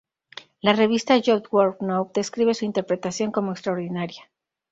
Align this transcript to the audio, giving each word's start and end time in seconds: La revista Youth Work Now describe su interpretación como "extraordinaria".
La 0.61 0.73
revista 0.73 1.15
Youth 1.15 1.49
Work 1.53 1.83
Now 1.83 2.09
describe 2.15 2.55
su 2.55 2.65
interpretación 2.65 3.31
como 3.31 3.51
"extraordinaria". 3.51 4.31